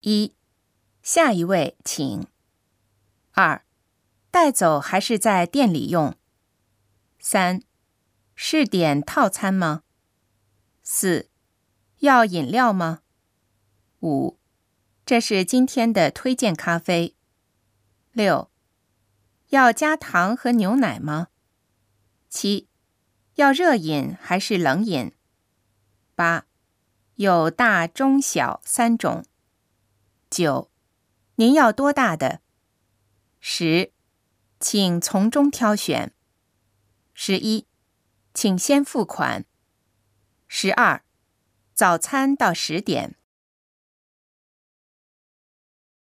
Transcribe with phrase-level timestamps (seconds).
[0.00, 0.34] 一，
[1.02, 2.26] 下一位请。
[3.32, 3.64] 二，
[4.30, 6.16] 带走还是在店里用？
[7.18, 7.62] 三，
[8.34, 9.82] 是点套餐吗？
[10.82, 11.28] 四，
[11.98, 13.02] 要饮料吗？
[14.00, 14.38] 五，
[15.04, 17.14] 这是今天的推荐咖啡。
[18.12, 18.50] 六，
[19.50, 21.28] 要加糖和牛奶吗？
[22.30, 22.68] 七，
[23.34, 25.12] 要热饮还是冷饮？
[26.14, 26.46] 八，
[27.16, 29.26] 有大、中、小三种。
[30.30, 30.70] 九，
[31.34, 32.40] 您要多大的？
[33.40, 33.92] 十，
[34.60, 36.14] 请从中挑选。
[37.12, 37.66] 十一，
[38.32, 39.44] 请先付款。
[40.46, 41.02] 十二，
[41.74, 43.16] 早餐到十点。